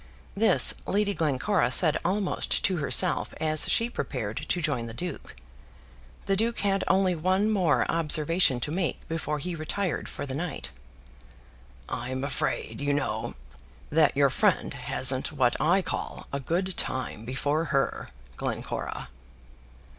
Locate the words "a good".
16.33-16.75